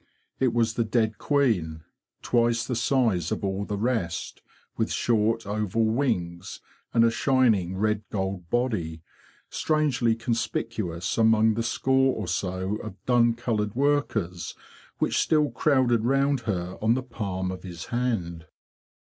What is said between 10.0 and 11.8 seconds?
conspicuous among the